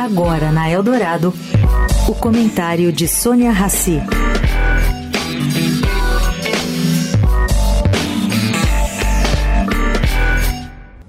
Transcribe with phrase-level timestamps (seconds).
[0.00, 1.32] Agora na Eldorado,
[2.08, 4.00] o comentário de Sônia Rassi.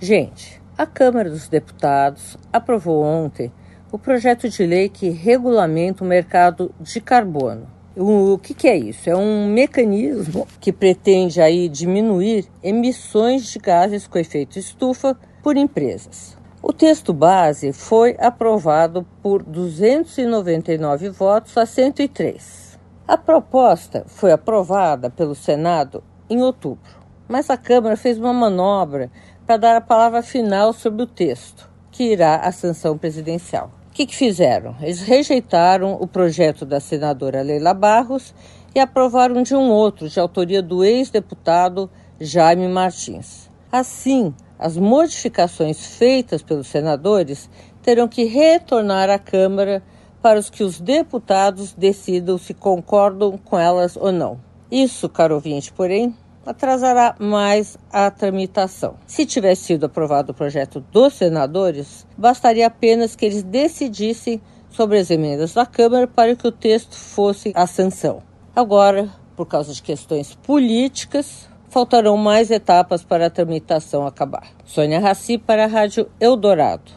[0.00, 3.52] Gente, a Câmara dos Deputados aprovou ontem
[3.90, 7.66] o projeto de lei que regulamenta o mercado de carbono.
[7.96, 9.08] O que, que, é isso?
[9.08, 16.41] É um mecanismo que pretende aí diminuir emissões de gases com efeito estufa por empresas.
[16.64, 22.78] O texto base foi aprovado por 299 votos a 103.
[23.06, 26.88] A proposta foi aprovada pelo Senado em outubro,
[27.26, 29.10] mas a Câmara fez uma manobra
[29.44, 33.72] para dar a palavra final sobre o texto, que irá à sanção presidencial.
[33.88, 34.76] O que, que fizeram?
[34.80, 38.32] Eles rejeitaram o projeto da senadora Leila Barros
[38.72, 41.90] e aprovaram de um outro, de autoria do ex-deputado
[42.20, 43.50] Jaime Martins.
[43.72, 47.48] Assim, as modificações feitas pelos senadores
[47.80, 49.82] terão que retornar à Câmara
[50.20, 54.38] para os que os deputados decidam se concordam com elas ou não.
[54.70, 56.14] Isso, caro ouvinte, porém,
[56.44, 58.96] atrasará mais a tramitação.
[59.06, 65.10] Se tivesse sido aprovado o projeto dos senadores, bastaria apenas que eles decidissem sobre as
[65.10, 68.22] emendas da Câmara para que o texto fosse a sanção.
[68.54, 74.46] Agora, por causa de questões políticas, faltarão mais etapas para a tramitação acabar.
[74.62, 76.92] Sônia Raci para a Rádio Eldorado.